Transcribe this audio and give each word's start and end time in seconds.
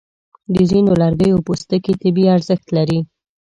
د 0.53 0.55
ځینو 0.69 0.91
لرګیو 1.01 1.43
پوستکي 1.45 1.93
طبي 2.01 2.25
ارزښت 2.35 2.67
لري. 2.77 2.99